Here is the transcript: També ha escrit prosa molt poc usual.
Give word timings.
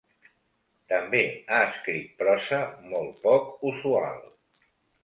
També 0.93 1.21
ha 1.49 1.59
escrit 1.67 2.09
prosa 2.23 2.63
molt 2.95 3.25
poc 3.29 3.55
usual. 3.75 4.23